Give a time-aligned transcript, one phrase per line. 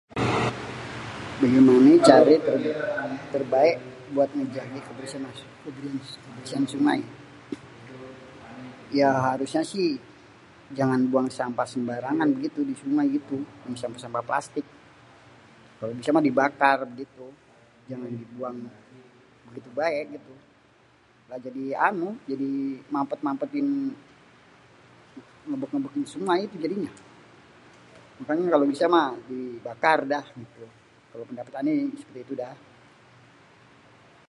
[1.39, 2.35] """Begimané care
[3.33, 3.77] terbaék
[4.15, 7.01] buat ngejaga kebersihan sungai?"",
[8.99, 9.87] ya harusnya sih
[10.77, 14.65] jangan buang sampah sembarangan begitu di sungai gitu yang sampah-sampah plastik.
[15.77, 17.25] Kalo bisa mah dibakar gitu
[17.89, 18.57] jangan di buang
[19.47, 20.33] begitu baé gitu,
[21.27, 22.51] malah jadi anu, jadi
[22.93, 23.67] mampet-mampetin,
[25.49, 26.91] ngebek-ngebekin sungai itu jadinya.
[28.21, 30.63] Makanya kalo bisa mah dibakar udah gitu,
[31.11, 32.55] kalo pendapat ane ye seperti itu dah."